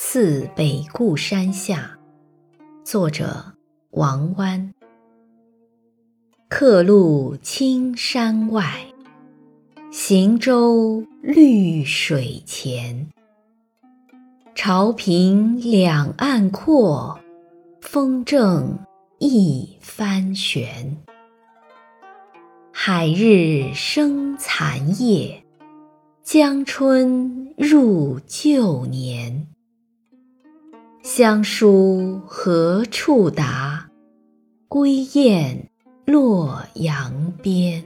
[0.00, 1.98] 次北固山下，
[2.84, 3.54] 作者
[3.90, 4.72] 王湾。
[6.48, 8.86] 客路青山外，
[9.90, 13.08] 行舟绿水前。
[14.54, 17.18] 潮平两岸阔，
[17.80, 18.78] 风正
[19.18, 20.96] 一帆悬。
[22.72, 25.42] 海日生残夜，
[26.22, 29.48] 江春入旧年。
[31.18, 33.90] 乡书何处达？
[34.68, 35.68] 归雁
[36.06, 37.82] 洛阳边。